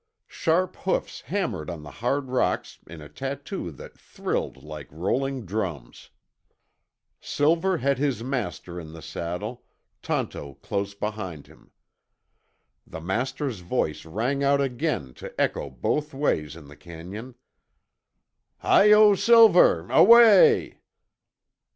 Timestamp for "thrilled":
3.99-4.63